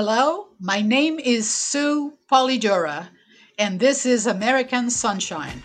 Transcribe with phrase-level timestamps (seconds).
[0.00, 3.08] Hello, my name is Sue Polidora,
[3.58, 5.60] and this is American Sunshine.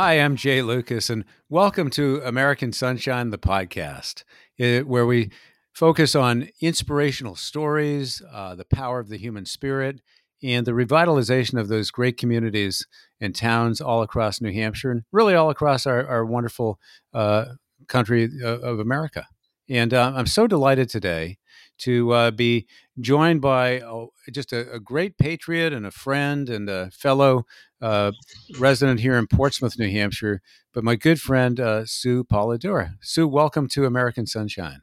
[0.00, 4.22] Hi, I'm Jay Lucas, and welcome to American Sunshine, the podcast,
[4.56, 5.32] eh, where we
[5.72, 10.00] focus on inspirational stories, uh, the power of the human spirit,
[10.40, 12.86] and the revitalization of those great communities
[13.20, 16.78] and towns all across New Hampshire and really all across our, our wonderful
[17.12, 17.46] uh,
[17.88, 19.26] country uh, of America.
[19.68, 21.38] And uh, I'm so delighted today
[21.78, 22.66] to uh, be
[23.00, 27.44] joined by oh, just a, a, great patriot and a friend and a fellow
[27.80, 28.12] uh,
[28.58, 30.40] resident here in Portsmouth, New Hampshire,
[30.72, 32.94] but my good friend uh, Sue Polidora.
[33.00, 34.80] Sue, welcome to American Sunshine.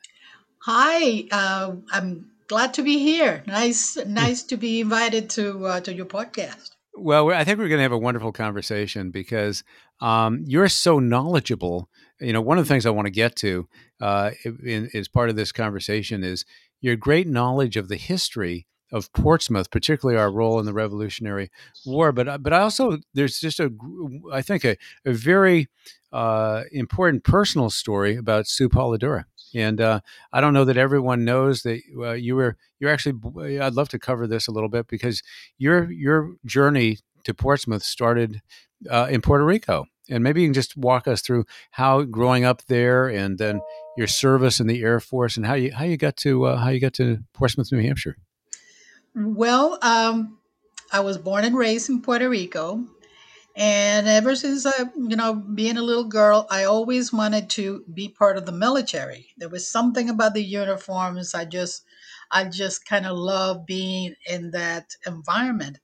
[0.59, 3.43] Hi, uh, I'm glad to be here.
[3.47, 6.71] Nice, nice to be invited to uh, to your podcast.
[6.97, 9.63] Well, I think we're going to have a wonderful conversation because
[9.99, 11.89] um, you're so knowledgeable.
[12.19, 13.67] You know, one of the things I want to get to
[13.99, 14.31] uh,
[14.63, 16.45] in, as part of this conversation is
[16.81, 21.49] your great knowledge of the history of Portsmouth, particularly our role in the Revolutionary
[21.85, 22.11] War.
[22.11, 23.71] But uh, but I also there's just a
[24.31, 25.67] I think a, a very
[26.13, 29.25] uh, important personal story about Sue Polidora.
[29.53, 30.01] And uh,
[30.33, 33.59] I don't know that everyone knows that uh, you were you're actually.
[33.59, 35.21] I'd love to cover this a little bit because
[35.57, 38.41] your your journey to Portsmouth started
[38.89, 42.63] uh, in Puerto Rico, and maybe you can just walk us through how growing up
[42.65, 43.61] there and then
[43.97, 46.69] your service in the Air Force and how you how you got to uh, how
[46.69, 48.17] you got to Portsmouth, New Hampshire.
[49.15, 50.39] Well, um,
[50.91, 52.85] I was born and raised in Puerto Rico,
[53.55, 58.09] and ever since I, you know, being a little girl, I always wanted to be
[58.09, 59.27] part of the military.
[59.37, 61.33] There was something about the uniforms.
[61.33, 61.83] I just,
[62.29, 65.79] I just kind of love being in that environment.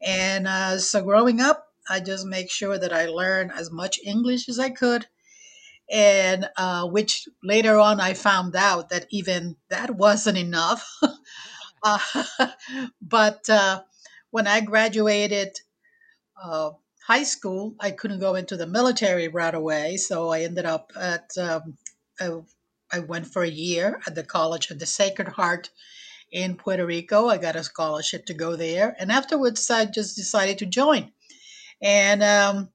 [0.00, 4.48] And uh, so growing up, I just make sure that I learn as much English
[4.48, 5.06] as I could
[5.92, 10.88] and uh, which later on I found out that even that wasn't enough.
[11.82, 11.98] uh,
[13.02, 13.82] but uh,
[14.30, 15.58] when I graduated
[16.42, 16.70] uh,
[17.06, 21.30] high school, I couldn't go into the military right away, so I ended up at
[21.38, 21.76] um,
[22.18, 22.30] I,
[22.90, 25.70] I went for a year at the College of the Sacred Heart
[26.30, 27.28] in Puerto Rico.
[27.28, 31.12] I got a scholarship to go there, and afterwards I just decided to join.
[31.82, 32.68] And um,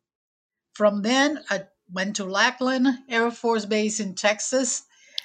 [0.74, 4.84] from then, I went to Lackland Air Force Base in Texas.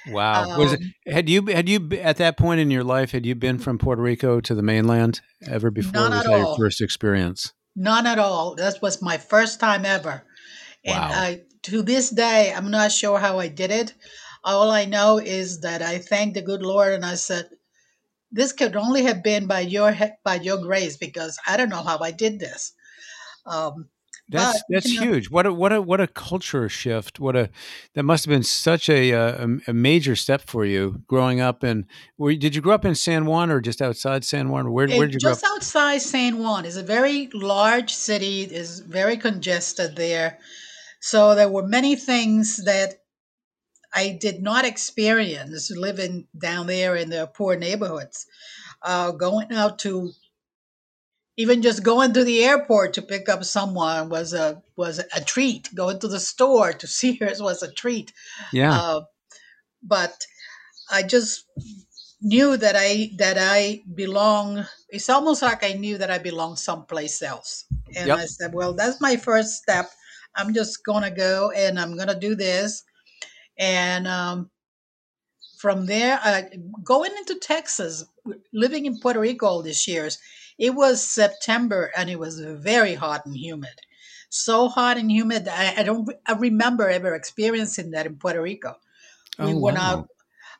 [0.09, 0.51] Wow.
[0.53, 3.27] Um, was it, um, had you had you at that point in your life had
[3.27, 5.93] you been from Puerto Rico to the mainland ever before?
[5.93, 6.39] None was at all.
[6.39, 7.53] your first experience?
[7.77, 8.55] None at all.
[8.57, 10.25] That was my first time ever.
[10.85, 11.11] And wow.
[11.13, 13.95] I, to this day, I'm not sure how I did it.
[14.45, 17.49] All I know is that I thanked the good Lord and I said,
[18.33, 21.99] "This could only have been by your by your grace because I don't know how
[21.99, 22.73] I did this."
[23.47, 23.89] Um,
[24.29, 25.31] that's but, that's know, huge.
[25.31, 27.21] What a what a what a culture shift.
[27.21, 27.51] What a
[27.95, 31.63] that must have been such a uh, a, a major step for you growing up.
[31.63, 31.85] And
[32.17, 34.73] where did you grow up in San Juan or just outside San Juan?
[34.73, 35.41] Where where did you grow up?
[35.41, 36.65] Just outside San Juan.
[36.65, 38.43] is a very large city.
[38.43, 40.39] is very congested there.
[41.01, 42.95] So there were many things that
[43.93, 48.27] I did not experience living down there in the poor neighborhoods.
[48.81, 50.13] Uh, going out to
[51.37, 55.75] even just going to the airport to pick up someone was a was a treat.
[55.75, 58.13] Going to the store to see her was a treat.
[58.53, 58.73] Yeah.
[58.73, 59.01] Uh,
[59.83, 60.15] but
[60.91, 61.45] I just
[62.21, 64.65] knew that I that I belong.
[64.89, 67.65] It's almost like I knew that I belong someplace else.
[67.97, 68.19] And yep.
[68.19, 69.91] I said, "Well, that's my first step.
[70.37, 72.85] I'm just gonna go and I'm gonna do this."
[73.59, 74.51] And um,
[75.59, 76.43] from there, uh,
[76.83, 78.05] going into Texas,
[78.53, 80.19] living in Puerto Rico all these years,
[80.63, 83.75] it was September and it was very hot and humid.
[84.31, 85.49] So hot and humid.
[85.49, 88.77] I, I don't I remember ever experiencing that in Puerto Rico.
[89.41, 89.85] We oh, went wow.
[89.85, 90.09] out.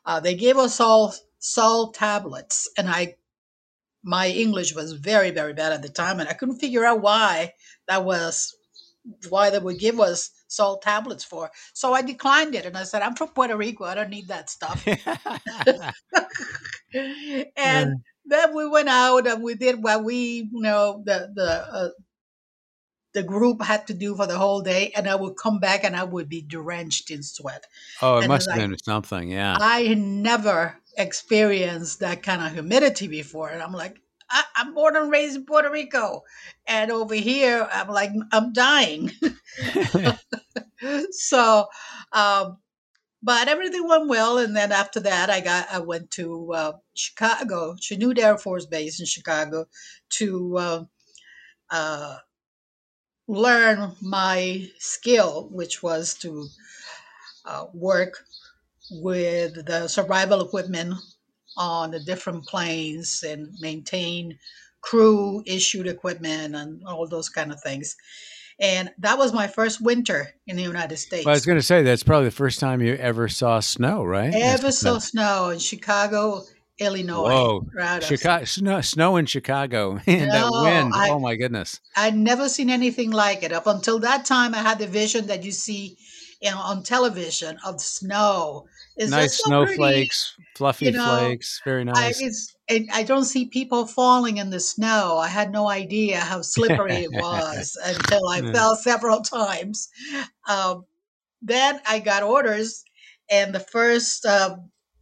[0.05, 3.15] Uh, they gave us all salt tablets, and I,
[4.03, 7.53] my English was very very bad at the time, and I couldn't figure out why
[7.87, 8.53] that was,
[9.29, 11.49] why they would give us salt tablets for.
[11.73, 13.85] So I declined it, and I said, "I'm from Puerto Rico.
[13.85, 14.85] I don't need that stuff."
[17.55, 21.89] and then we went out and we did what we, you know, the the uh,
[23.13, 25.95] the group had to do for the whole day, and I would come back and
[25.95, 27.65] I would be drenched in sweat.
[28.01, 29.55] Oh, it and must have like, been something, yeah.
[29.59, 33.99] I never experienced that kind of humidity before, and I'm like,
[34.29, 36.23] I, am born and raised in Puerto Rico,
[36.65, 39.11] and over here I'm like I'm dying.
[41.11, 41.67] so,
[42.11, 42.57] um,
[43.23, 44.37] but everything went well.
[44.37, 48.99] And then after that, I got I went to uh, Chicago, Chanute Air Force Base
[48.99, 49.67] in Chicago,
[50.11, 50.83] to uh,
[51.71, 52.17] uh,
[53.27, 56.47] learn my skill, which was to
[57.45, 58.23] uh, work
[58.91, 60.95] with the survival equipment
[61.57, 64.37] on the different planes and maintain
[64.81, 67.95] crew issued equipment and all those kind of things.
[68.59, 71.25] And that was my first winter in the United States.
[71.25, 74.03] Well, I was going to say that's probably the first time you ever saw snow,
[74.03, 74.33] right?
[74.33, 76.43] Ever saw snow in Chicago,
[76.79, 77.29] Illinois.
[77.29, 80.93] Whoa, Chicago snow, snow in Chicago and no, that wind.
[80.95, 81.79] I, oh my goodness!
[81.95, 83.51] I'd never seen anything like it.
[83.51, 85.97] Up until that time, I had the vision that you see
[86.43, 88.67] you know, on television of snow.
[88.95, 92.55] Is nice so snowflakes, fluffy you know, flakes, very nice.
[92.69, 95.17] I, I don't see people falling in the snow.
[95.17, 99.89] I had no idea how slippery it was until I fell several times.
[100.47, 100.85] Um,
[101.41, 102.83] then I got orders,
[103.31, 104.57] and the first uh,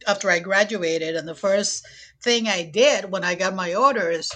[0.06, 1.86] after I graduated, and the first
[2.22, 4.30] thing I did when I got my orders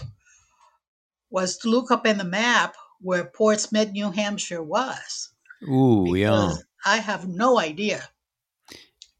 [1.30, 5.30] was to look up in the map where Portsmouth, New Hampshire was.
[5.62, 6.52] Ooh, yeah.
[6.84, 8.08] I have no idea.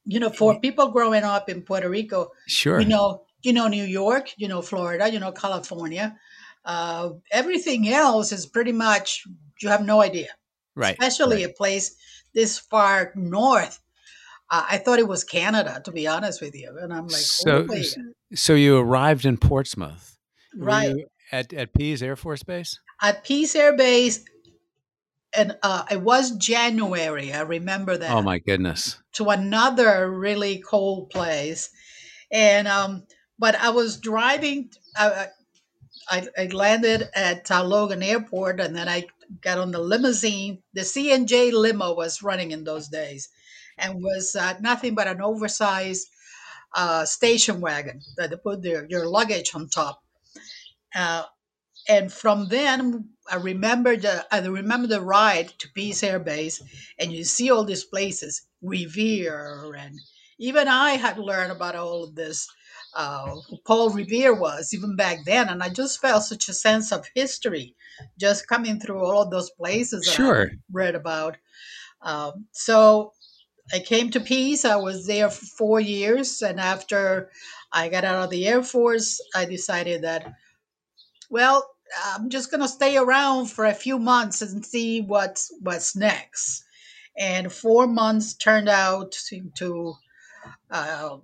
[0.07, 3.85] You know, for people growing up in Puerto Rico, sure, you know, you know New
[3.85, 6.17] York, you know Florida, you know California.
[6.65, 9.25] Uh, everything else is pretty much
[9.63, 10.29] you have no idea,
[10.75, 10.93] right?
[10.93, 11.51] Especially right.
[11.51, 11.97] a place
[12.35, 13.81] this far north.
[14.49, 17.67] Uh, I thought it was Canada, to be honest with you, and I'm like, so.
[17.69, 17.83] Oh,
[18.35, 20.17] so you arrived in Portsmouth,
[20.57, 20.95] right?
[21.33, 22.81] at at Pease Air Force Base.
[23.01, 24.25] At Pease Air Base,
[25.37, 27.33] and uh, it was January.
[27.33, 28.11] I remember that.
[28.11, 28.99] Oh my goodness!
[29.15, 31.71] To another really cold place,
[32.31, 33.05] and um,
[33.39, 34.71] but I was driving.
[34.97, 35.29] I,
[36.09, 39.07] I, I landed at uh, Logan Airport, and then I
[39.41, 40.63] got on the limousine.
[40.73, 43.29] The C&J limo was running in those days,
[43.79, 46.09] and was uh, nothing but an oversized
[46.75, 50.03] uh, station wagon that they put their, your luggage on top.
[50.95, 51.25] Uh,
[51.89, 56.63] and from then I remember the I remember the ride to Pease Air Base,
[56.99, 59.99] and you see all these places, Revere, and
[60.39, 62.49] even I had learned about all of this.
[62.95, 66.93] Uh, who Paul Revere was even back then, and I just felt such a sense
[66.93, 67.75] of history
[68.19, 70.51] just coming through all of those places that sure.
[70.51, 71.37] I read about.
[72.01, 73.13] Um, so
[73.73, 74.65] I came to Pease.
[74.65, 77.31] I was there for four years, and after
[77.73, 80.33] I got out of the Air Force, I decided that,
[81.29, 81.69] well,
[82.05, 86.65] I'm just gonna stay around for a few months and see what's what's next.
[87.19, 89.95] And four months turned out to, to
[90.71, 91.17] uh,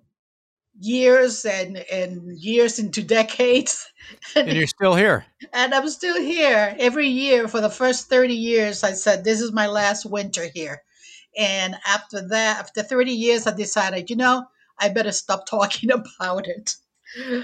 [0.81, 3.91] years and and years into decades.
[4.37, 5.25] and you're still here.
[5.53, 6.75] And I'm still here.
[6.79, 10.83] Every year for the first 30 years, I said this is my last winter here.
[11.37, 14.45] And after that, after 30 years, I decided, you know,
[14.79, 16.77] I better stop talking about it.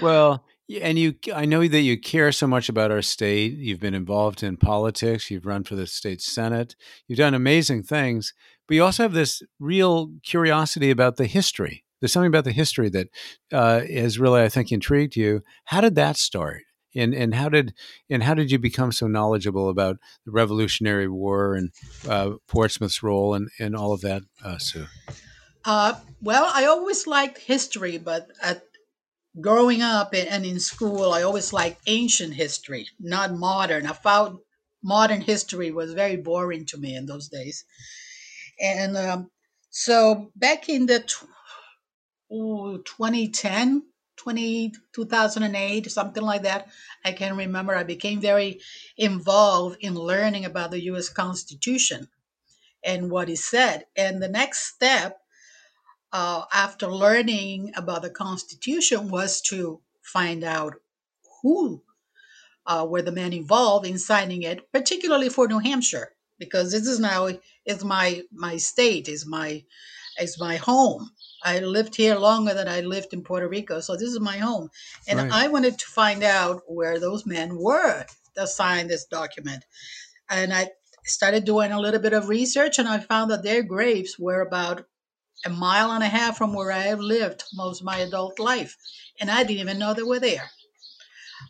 [0.01, 0.43] Well,
[0.81, 3.53] and you, I know that you care so much about our state.
[3.53, 5.31] You've been involved in politics.
[5.31, 6.75] You've run for the state senate.
[7.07, 8.33] You've done amazing things,
[8.67, 11.83] but you also have this real curiosity about the history.
[11.99, 13.07] There's something about the history that
[13.51, 15.41] uh, has really, I think, intrigued you.
[15.65, 16.61] How did that start?
[16.95, 17.73] And and how did
[18.09, 21.71] and how did you become so knowledgeable about the Revolutionary War and
[22.07, 24.87] uh, Portsmouth's role and and all of that, uh, Sue?
[25.65, 28.63] Uh, well, I always liked history, but at
[29.39, 33.85] growing up and in school, I always liked ancient history, not modern.
[33.85, 34.39] I found
[34.83, 37.65] modern history was very boring to me in those days.
[38.61, 39.31] And um,
[39.69, 41.25] so back in the t-
[42.33, 43.83] ooh, 2010,
[44.17, 46.67] 20, 2008, something like that,
[47.05, 48.59] I can remember I became very
[48.97, 52.07] involved in learning about the US Constitution
[52.83, 53.85] and what said.
[53.95, 55.19] And the next step
[56.11, 60.73] uh, after learning about the Constitution was to find out
[61.41, 61.83] who
[62.65, 66.99] uh, were the men involved in signing it, particularly for New Hampshire, because this is
[66.99, 67.29] now
[67.65, 69.63] is my my state, is my
[70.19, 71.09] is my home.
[71.43, 74.69] I lived here longer than I lived in Puerto Rico, so this is my home,
[75.07, 75.31] and right.
[75.31, 79.63] I wanted to find out where those men were that signed this document,
[80.29, 80.71] and I
[81.05, 84.85] started doing a little bit of research, and I found that their graves were about
[85.45, 88.77] a mile and a half from where I have lived most of my adult life,
[89.19, 90.49] and I didn't even know they were there.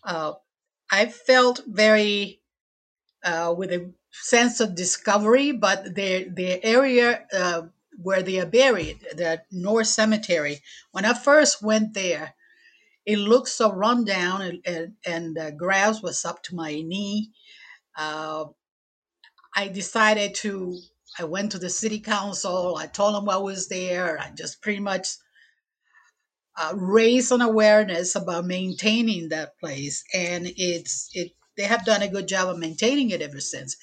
[0.03, 0.34] Uh,
[0.91, 2.41] I felt very
[3.24, 7.63] uh, with a sense of discovery, but the the area uh,
[8.01, 12.36] where they are buried, the North Cemetery, when I first went there,
[13.05, 17.31] it looked so run down, and, and, and the grass was up to my knee.
[17.98, 18.46] Uh,
[19.55, 20.79] I decided to
[21.17, 22.75] I went to the city council.
[22.77, 24.19] I told them what was there.
[24.19, 25.07] I just pretty much
[26.57, 31.31] uh, raised an awareness about maintaining that place, and it's it.
[31.57, 33.75] They have done a good job of maintaining it ever since.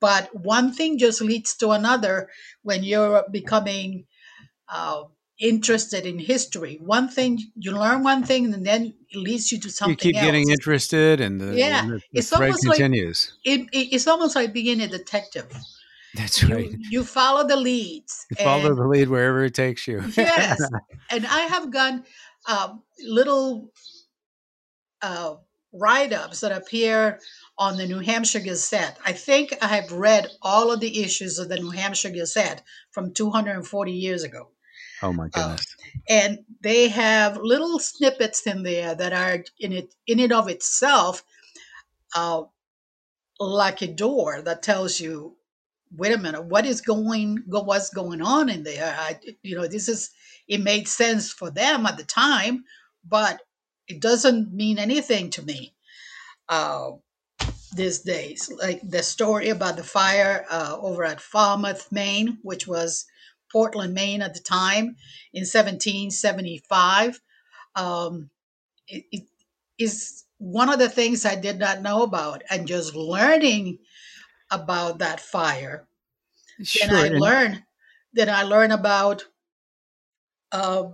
[0.00, 2.28] But one thing just leads to another
[2.62, 4.06] when you're becoming
[4.68, 5.02] uh,
[5.40, 6.78] interested in history.
[6.80, 9.92] One thing you learn one thing, and then it leads you to something.
[9.92, 10.24] You keep else.
[10.24, 12.78] getting interested, and the, Yeah, and the, the it's almost like-
[13.44, 15.50] It, it- it's almost like being a detective.
[16.14, 16.70] That's You, right.
[16.90, 18.26] you follow the leads.
[18.30, 20.02] You follow the lead wherever it takes you.
[20.16, 20.58] yes
[21.10, 22.04] and i have gone
[22.48, 23.70] um, little
[25.02, 25.34] uh,
[25.72, 27.20] write-ups that appear
[27.58, 31.48] on the new hampshire gazette i think i have read all of the issues of
[31.48, 34.48] the new hampshire gazette from 240 years ago
[35.02, 35.66] oh my goodness.
[36.08, 41.22] and they have little snippets in there that are in it in and of itself
[42.16, 42.42] uh,
[43.38, 45.36] like a door that tells you
[45.96, 48.94] wait a minute what is going what's going on in there?
[48.98, 50.10] I, you know this is
[50.46, 52.64] it made sense for them at the time
[53.06, 53.40] but
[53.86, 55.74] it doesn't mean anything to me
[56.48, 56.90] uh,
[57.74, 58.52] these days.
[58.60, 63.06] Like the story about the fire uh, over at falmouth maine which was
[63.50, 64.96] portland maine at the time
[65.32, 67.20] in 1775
[67.76, 68.28] um,
[68.88, 69.22] it, it
[69.78, 73.78] is one of the things i did not know about and just learning
[74.50, 75.86] about that fire
[76.62, 76.88] Sure.
[76.88, 77.64] then I learn
[78.12, 79.24] then I learn about
[80.50, 80.84] uh,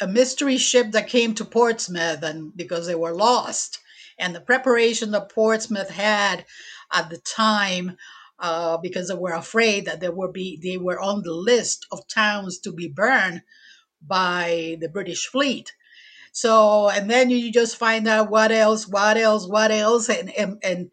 [0.00, 3.78] a mystery ship that came to Portsmouth and because they were lost
[4.18, 6.46] and the preparation that Portsmouth had
[6.92, 7.96] at the time
[8.38, 12.06] uh, because they were afraid that there would be they were on the list of
[12.06, 13.42] towns to be burned
[14.00, 15.74] by the British fleet.
[16.32, 20.58] So and then you just find out what else, what else, what else, and and,
[20.62, 20.90] and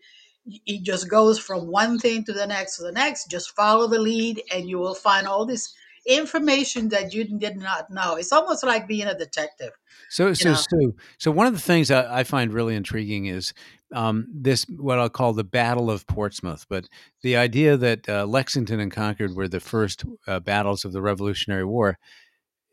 [0.65, 3.29] it just goes from one thing to the next to the next.
[3.29, 5.73] Just follow the lead, and you will find all this
[6.07, 8.15] information that you did not know.
[8.15, 9.71] It's almost like being a detective.
[10.09, 10.55] So, so, know.
[10.55, 13.53] so, so one of the things I, I find really intriguing is
[13.93, 16.65] um, this, what I'll call the Battle of Portsmouth.
[16.69, 16.87] But
[17.21, 21.65] the idea that uh, Lexington and Concord were the first uh, battles of the Revolutionary
[21.65, 21.99] War.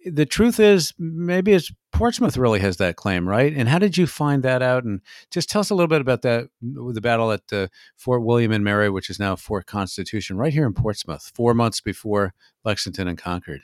[0.05, 3.53] The truth is, maybe it's Portsmouth really has that claim, right?
[3.55, 4.85] And how did you find that out?
[4.85, 8.53] And just tell us a little bit about that, the battle at uh, Fort William
[8.53, 12.35] and Mary, which is now Fort Constitution, right here in Portsmouth, four months before
[12.65, 13.61] Lexington and Concord.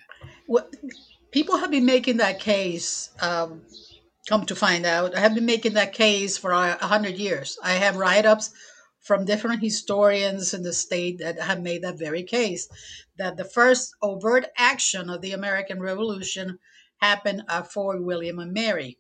[0.47, 0.75] What
[1.31, 3.11] people have been making that case.
[3.21, 3.63] Um,
[4.29, 7.59] come to find out, I have been making that case for a hundred years.
[7.63, 8.53] I have write-ups
[9.01, 12.69] from different historians in the state that have made that very case
[13.17, 16.59] that the first overt action of the American Revolution
[16.99, 18.99] happened at Fort William and Mary.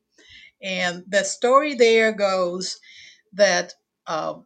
[0.62, 2.80] And the story there goes
[3.32, 3.74] that
[4.06, 4.44] um,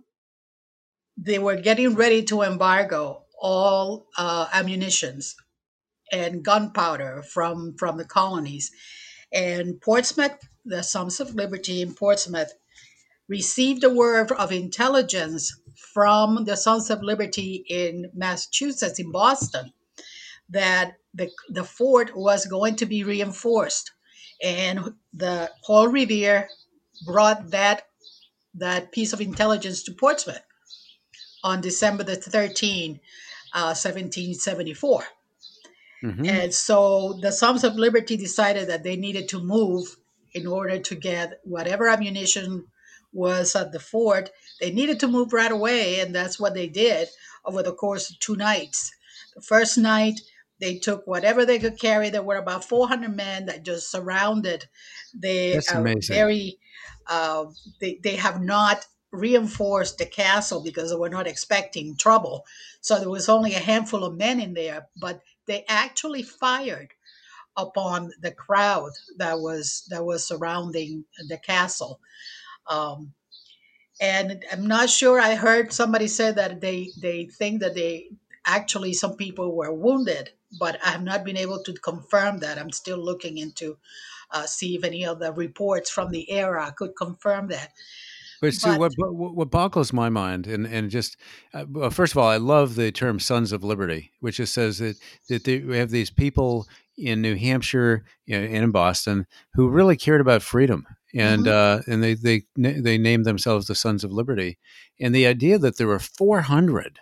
[1.17, 5.37] they were getting ready to embargo all uh, ammunitions
[6.13, 8.71] and gunpowder from, from the colonies.
[9.33, 12.53] And Portsmouth, the Sons of Liberty in Portsmouth,
[13.29, 15.59] received a word of intelligence
[15.93, 19.73] from the Sons of Liberty in Massachusetts, in Boston,
[20.51, 23.93] that the, the fort was going to be reinforced.
[24.43, 26.49] And the Paul Revere
[27.07, 27.87] brought that,
[28.55, 30.43] that piece of intelligence to Portsmouth
[31.43, 33.01] on December the 13th,
[33.53, 35.05] uh, 1774.
[36.03, 36.29] Mhm.
[36.29, 39.97] And so the Sons of Liberty decided that they needed to move
[40.35, 42.67] in order to get whatever ammunition
[43.15, 44.31] was at the fort.
[44.61, 47.09] They needed to move right away, and that's what they did
[47.45, 48.93] over the course of two nights.
[49.35, 50.21] The first night,
[50.61, 52.11] they took whatever they could carry.
[52.11, 54.67] There were about 400 men that just surrounded
[55.19, 56.15] the That's amazing.
[56.15, 56.59] very.
[57.07, 57.47] Uh,
[57.81, 62.45] they, they have not reinforced the castle because they were not expecting trouble.
[62.81, 66.93] So there was only a handful of men in there, but they actually fired
[67.57, 72.01] upon the crowd that was that was surrounding the castle.
[72.69, 73.15] Um,
[74.01, 75.21] and I'm not sure.
[75.21, 78.09] I heard somebody say that they they think that they
[78.47, 82.59] actually some people were wounded, but I have not been able to confirm that.
[82.59, 83.79] I'm still looking into
[84.31, 87.71] uh, see if any of the reports from the era could confirm that.
[88.41, 91.17] But see, But- what, what what boggles my mind, and and just
[91.55, 94.79] uh, well, first of all, I love the term "Sons of Liberty," which just says
[94.79, 94.97] that
[95.29, 96.67] that they, we have these people
[96.99, 101.81] in New Hampshire you know, and in Boston who really cared about freedom, and uh,
[101.87, 104.59] and they they they named themselves the Sons of Liberty,
[105.01, 106.99] and the idea that there were four hundred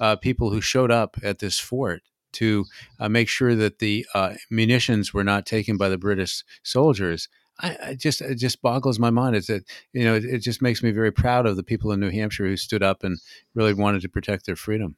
[0.00, 2.64] uh, people who showed up at this fort to
[2.98, 7.28] uh, make sure that the uh, munitions were not taken by the British soldiers.
[7.60, 9.36] I, I just it just boggles my mind.
[9.36, 12.00] It's that you know it, it just makes me very proud of the people in
[12.00, 13.18] New Hampshire who stood up and
[13.54, 14.96] really wanted to protect their freedom.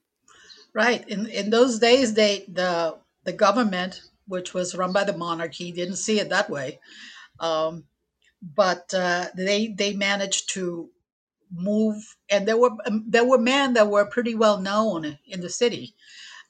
[0.72, 1.06] Right.
[1.08, 5.96] In in those days, they the the government, which was run by the monarchy, didn't
[5.96, 6.80] see it that way.
[7.38, 7.84] Um,
[8.42, 10.90] but uh, they they managed to
[11.50, 15.50] move, and there were um, there were men that were pretty well known in the
[15.50, 15.94] city.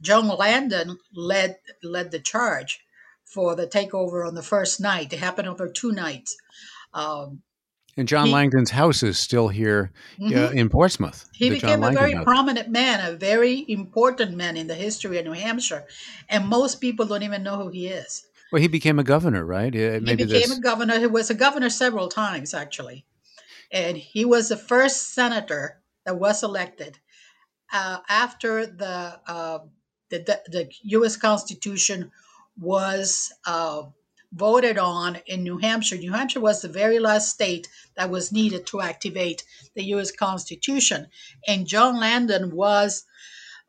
[0.02, 2.80] John Langdon led led the charge
[3.24, 5.12] for the takeover on the first night.
[5.12, 6.36] It happened over two nights.
[6.94, 7.42] Um,
[7.96, 10.36] and John he, Langdon's house is still here Mhm.
[10.36, 11.24] uh, in Portsmouth.
[11.32, 12.24] he became a very house.
[12.24, 15.86] prominent man, a very important man in the history of New Hampshire,
[16.28, 18.26] and most people don't even know who he is.
[18.52, 19.74] Well, he became a governor, right?
[19.74, 20.58] Uh, He became this.
[20.58, 20.98] a governor.
[20.98, 23.04] He was a governor several times, actually.
[23.72, 26.98] And he was the first senator that was elected
[27.72, 29.58] uh, after the, uh,
[30.10, 31.16] the, the, the U.S.
[31.16, 32.12] Constitution
[32.58, 33.82] was uh,
[34.32, 35.96] voted on in New Hampshire.
[35.96, 40.12] New Hampshire was the very last state that was needed to activate the U.S.
[40.12, 41.08] Constitution.
[41.48, 43.04] And John Langdon was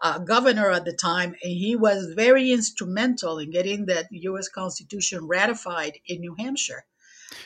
[0.01, 4.47] uh, governor at the time, and he was very instrumental in getting that U.S.
[4.49, 6.85] Constitution ratified in New Hampshire.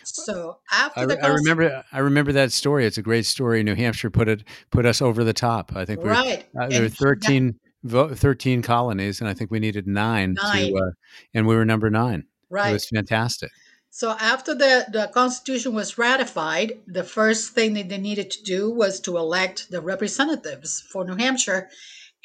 [0.03, 1.83] So after I, the I remember.
[1.91, 2.85] I remember that story.
[2.85, 3.63] It's a great story.
[3.63, 5.71] New Hampshire put it put us over the top.
[5.75, 9.33] I think we right, uh, there were and he- thirteen vo- 13 colonies, and I
[9.33, 10.71] think we needed nine, Nine.
[10.71, 10.91] to, uh,
[11.33, 12.25] and we were number nine.
[12.49, 13.51] Right, It was fantastic.
[13.89, 18.71] So after the, the Constitution was ratified, the first thing that they needed to do
[18.71, 21.69] was to elect the representatives for New Hampshire,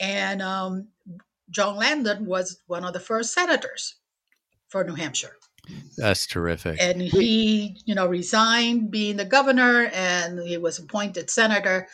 [0.00, 0.88] and um,
[1.50, 3.96] John Langdon was one of the first senators
[4.68, 5.36] for New Hampshire.
[5.96, 6.80] That's terrific.
[6.80, 11.88] And he, you know, resigned being the governor, and he was appointed senator.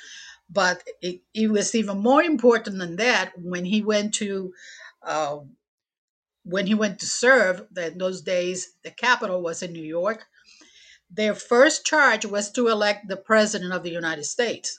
[0.51, 4.53] But it, it was even more important than that when he went to.
[5.03, 5.39] Uh,
[6.45, 10.27] when he went to serve, in those days, the capital was in New York.
[11.09, 14.77] Their first charge was to elect the president of the United States.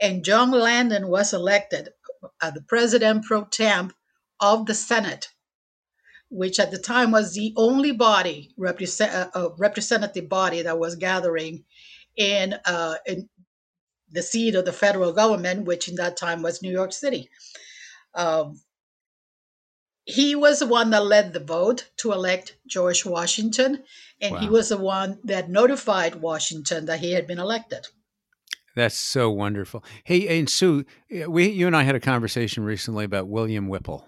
[0.00, 1.90] And John Langdon was elected
[2.40, 3.94] uh, the president pro temp
[4.40, 5.28] of the Senate,
[6.30, 10.96] which at the time was the only body, represent, uh, uh, representative body that was
[10.96, 11.64] gathering
[12.16, 13.28] in, uh, in
[14.10, 17.30] the seat of the federal government, which in that time was New York City.
[18.14, 18.60] Um,
[20.04, 23.84] he was the one that led the vote to elect George Washington,
[24.20, 27.86] and he was the one that notified Washington that he had been elected.
[28.74, 29.84] That's so wonderful.
[30.04, 34.06] Hey, and Sue, uh, we you and I had a conversation recently about William Whipple.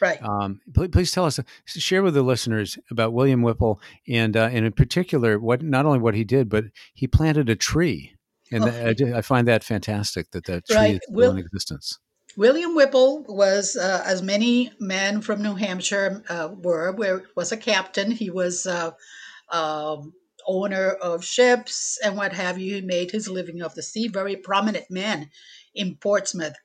[0.00, 0.22] Right.
[0.22, 4.64] Um, please, please tell us, share with the listeners about William Whipple, and uh, and
[4.64, 8.14] in particular, what not only what he did, but he planted a tree,
[8.52, 8.68] and Oh.
[9.14, 10.94] I, I find that fantastic that that tree Right.
[10.94, 11.98] is still Will- in existence.
[12.36, 17.56] William Whipple was, uh, as many men from New Hampshire uh, were, where was a
[17.56, 18.12] captain.
[18.12, 18.92] He was uh,
[19.50, 20.12] um,
[20.48, 22.76] owner of ships and what have you.
[22.76, 24.08] He made his living off the sea.
[24.08, 25.30] Very prominent man
[25.74, 26.56] in Portsmouth,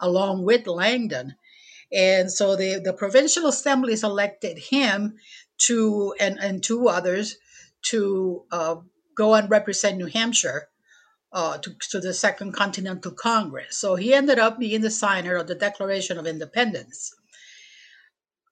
[0.00, 1.34] along with Langdon.
[1.92, 5.16] And so the, the provincial assemblies elected him
[5.66, 7.36] to and, and two others
[7.90, 8.76] to uh,
[9.14, 10.68] go and represent New Hampshire
[11.32, 13.78] uh, to, to the Second Continental Congress.
[13.78, 17.12] So he ended up being the signer of the Declaration of Independence.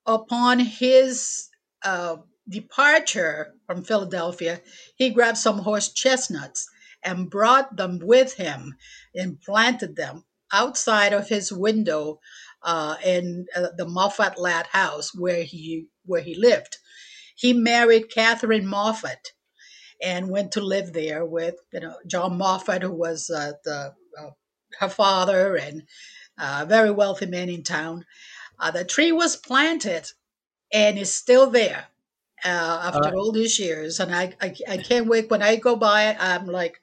[0.07, 1.49] Upon his
[1.85, 2.17] uh,
[2.49, 4.61] departure from Philadelphia,
[4.97, 6.69] he grabbed some horse chestnuts
[7.03, 8.75] and brought them with him
[9.15, 12.21] and planted them outside of his window
[12.63, 16.79] uh, in uh, the Moffatt Ladd house where he where he lived.
[17.35, 19.33] He married Catherine Moffatt
[20.03, 24.31] and went to live there with you know John Moffatt, who was uh, the uh,
[24.79, 25.83] her father and
[26.39, 28.05] a very wealthy man in town.
[28.59, 30.11] Uh, the tree was planted
[30.73, 31.87] and is still there
[32.45, 35.77] uh, after Uh, all these years, and I, I I can't wait when I go
[35.77, 36.17] by.
[36.19, 36.81] I'm like,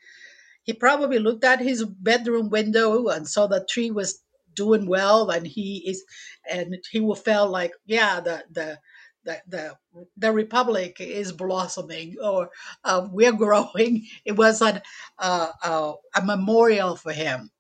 [0.64, 5.48] he probably looked at his bedroom window and saw the tree was doing well, and
[5.48, 6.04] he is,
[6.50, 8.80] and he will feel like, yeah, the the
[9.24, 9.76] the the,
[10.18, 12.50] the republic is blossoming or
[12.84, 14.08] uh, we're growing.
[14.26, 14.82] It was an,
[15.20, 17.52] uh, uh, a memorial for him.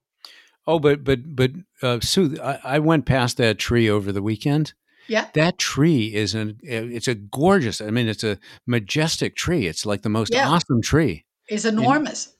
[0.66, 4.74] Oh, but but but uh, Sue, I, I went past that tree over the weekend.
[5.08, 7.82] Yeah, That tree is an it's a gorgeous.
[7.82, 9.68] I mean, it's a majestic tree.
[9.68, 10.48] It's like the most Yeah.
[10.50, 12.34] awesome tree, it's enormous.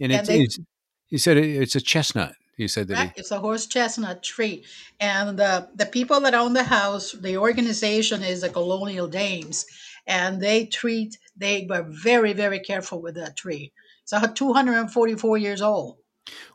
[0.00, 0.64] and And it's, they-
[1.08, 2.34] you said it, it's a chestnut.
[2.58, 2.94] You said that.
[2.98, 4.64] Right, He, it's a horse chestnut tree,
[5.00, 9.64] and the the people that own the house, the organization is the Colonial Dames,
[10.06, 13.72] and they treat they were very very careful with that tree.
[14.02, 15.96] It's a 244 years old.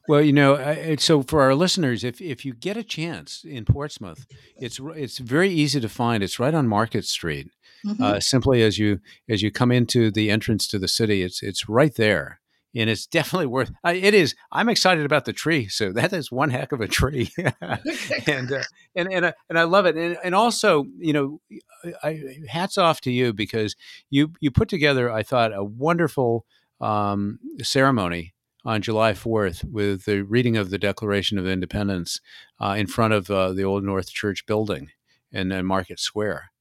[0.08, 3.66] Well, you know, I, so for our listeners, if if you get a chance in
[3.66, 4.26] Portsmouth,
[4.58, 6.24] it's it's very easy to find.
[6.24, 7.50] It's right on Market Street.
[7.86, 8.02] Mhm.
[8.02, 9.00] Uh, simply as you
[9.30, 12.40] as you come into the entrance to the city, it's it's right there,
[12.74, 13.72] and it's definitely worth.
[13.86, 14.36] Uh, it is.
[14.52, 18.64] I'm excited about the tree, so that is one heck of a tree, and uh,
[18.96, 21.42] and and uh, and I love it, and and also you know,
[22.04, 23.76] I, hats off to you because
[24.10, 26.46] you you put together, I thought, a wonderful
[26.80, 28.34] um, ceremony
[28.68, 32.20] on July 4th with the reading of the Declaration of Independence
[32.60, 34.90] uh, in front of uh, the Old North Church building
[35.32, 36.52] in, in Market Square.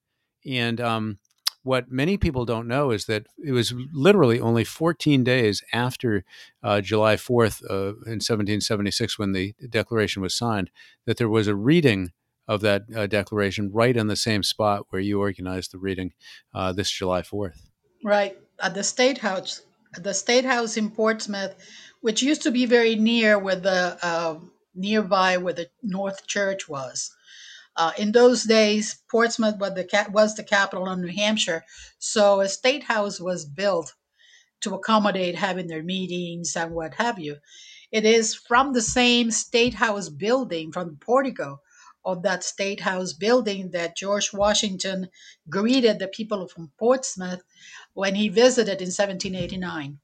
[0.47, 1.19] And um,
[1.65, 6.25] what many people don't know is that it was literally only 14 days after
[6.63, 10.71] uh, July 4th uh, in 1776, when the Declaration was signed,
[11.07, 12.13] that there was a reading
[12.47, 16.13] of that uh, declaration right in the same spot where you organized the reading
[16.55, 17.63] uh, this July 4th.
[18.05, 19.63] Right at the State House,
[20.03, 21.55] the State House in Portsmouth,
[22.01, 24.39] which used to be very near where the uh,
[24.75, 27.11] nearby where the North Church was.
[27.77, 31.65] Uh, in those days, Portsmouth was the, was the capital of New Hampshire,
[31.99, 33.95] so a state house was built
[34.63, 37.37] to accommodate having their meetings and what have you.
[37.93, 41.61] It is from the same state house building, from the portico
[42.07, 45.09] of that state house building, that George Washington
[45.51, 47.43] greeted the people from Portsmouth
[47.93, 49.99] when he visited in 1789.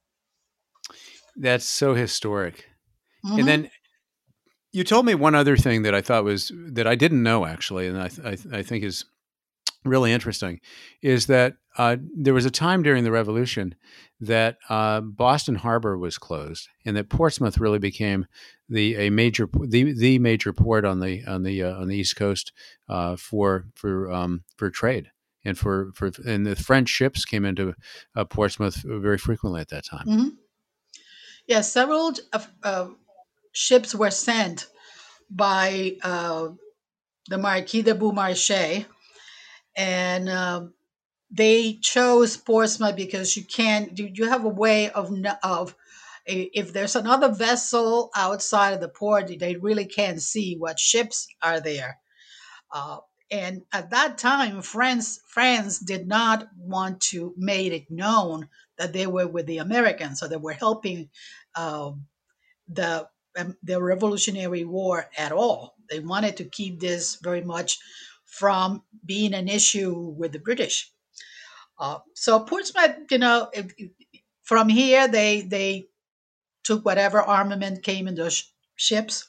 [1.37, 2.69] That's so historic.
[3.25, 3.39] Mm-hmm.
[3.39, 3.71] And then
[4.73, 7.87] you told me one other thing that I thought was that I didn't know actually,
[7.87, 9.05] and I, I, I think is
[9.85, 10.61] really interesting,
[11.03, 13.75] is that uh, there was a time during the Revolution
[14.21, 18.27] that uh, Boston Harbor was closed, and that Portsmouth really became
[18.73, 22.17] the a major the the major port on the on the uh, on the East
[22.17, 22.53] Coast
[22.89, 25.11] uh, for for um, for trade
[25.45, 27.75] and for for and the French ships came into
[28.17, 30.07] uh, Portsmouth very frequently at that time.
[30.07, 30.29] Mm-hmm.
[31.47, 32.13] Yeah, several
[32.63, 32.89] uh,
[33.53, 34.69] ships were sent
[35.29, 36.49] by uh,
[37.29, 38.87] the Marquis de Beaumarchais,
[39.77, 40.67] and uh,
[41.31, 43.99] they chose Portsmouth because you can't.
[43.99, 45.75] You have a way of of
[46.27, 51.61] if there's another vessel outside of the port, they really can't see what ships are
[51.61, 51.99] there.
[52.73, 52.99] Uh,
[53.31, 59.07] and at that time, France France did not want to make it known that they
[59.07, 61.09] were with the Americans, so they were helping
[61.55, 61.93] uh,
[62.69, 63.09] the
[63.39, 65.77] um, the Revolutionary War at all.
[65.89, 67.79] They wanted to keep this very much
[68.27, 70.93] from being an issue with the British.
[71.79, 73.51] Uh, so Portsmouth, you know,
[74.43, 75.87] from here they they
[76.65, 78.45] took whatever armament came in those sh-
[78.77, 79.29] ships,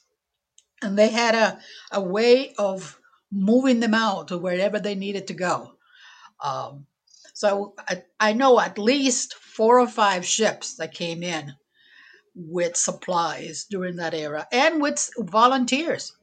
[0.81, 1.59] and they had a
[1.91, 2.99] a way of
[3.31, 5.73] moving them out to wherever they needed to go.
[6.43, 6.85] Um,
[7.33, 11.55] so I, I know at least four or five ships that came in
[12.35, 16.15] with supplies during that era and with volunteers.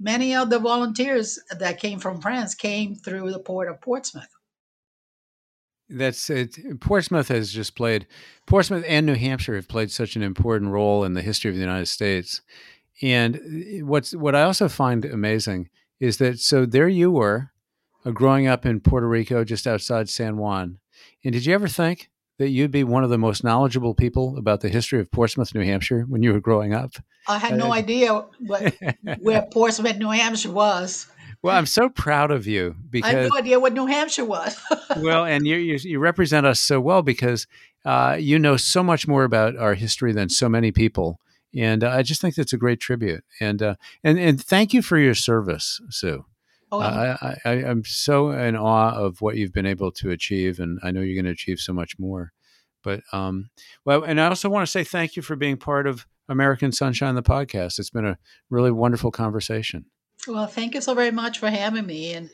[0.00, 4.28] Many of the volunteers that came from France came through the port of Portsmouth.
[5.90, 6.80] That's it.
[6.80, 8.06] Portsmouth has just played,
[8.46, 11.62] Portsmouth and New Hampshire have played such an important role in the history of the
[11.62, 12.42] United States.
[13.00, 15.70] And eh, what's what I also find amazing
[16.00, 17.52] is that so there you were,
[18.04, 20.78] uh, growing up in Puerto Rico, just outside San Juan.
[21.24, 24.60] And did you ever think that you'd be one of the most knowledgeable people about
[24.60, 26.92] the history of Portsmouth, New Hampshire when you were growing up?
[27.26, 28.74] I had no uh, idea what,
[29.20, 31.08] where Portsmouth, New Hampshire was.
[31.42, 34.56] Well, I'm so proud of you because I had no idea what New Hampshire was.
[34.96, 37.46] well, and you, you, you represent us so well because
[37.84, 41.20] uh, you know so much more about our history than so many people,
[41.54, 43.24] and uh, I just think that's a great tribute.
[43.40, 46.24] And uh, and and thank you for your service, Sue.
[46.70, 50.78] Oh, I, I, I'm so in awe of what you've been able to achieve, and
[50.82, 52.32] I know you're going to achieve so much more.
[52.82, 53.50] But um,
[53.84, 57.14] well, and I also want to say thank you for being part of American Sunshine,
[57.14, 57.78] the podcast.
[57.78, 58.18] It's been a
[58.50, 59.86] really wonderful conversation.
[60.26, 62.30] Well, thank you so very much for having me, and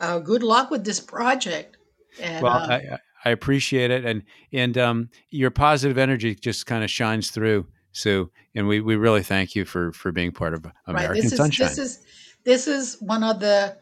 [0.00, 1.76] uh, good luck with this project.
[2.20, 4.22] And, well, uh, I, I, appreciate it, and
[4.52, 8.30] and um, your positive energy just kind of shines through, Sue.
[8.54, 11.22] And we, we really thank you for for being part of American right.
[11.22, 11.68] this Sunshine.
[11.68, 12.04] Is, this is
[12.44, 13.76] this is one of the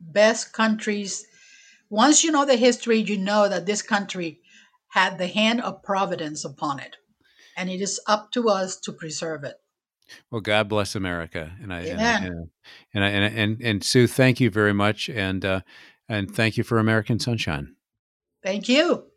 [0.00, 1.26] best countries.
[1.88, 4.40] Once you know the history, you know that this country
[4.88, 6.96] had the hand of providence upon it,
[7.56, 9.56] and it is up to us to preserve it.
[10.30, 12.16] Well, God bless America, and I, and, I,
[12.94, 15.60] and, I, and, and, and Sue, thank you very much, and uh,
[16.08, 17.76] and thank you for American Sunshine.
[18.42, 19.09] Thank you.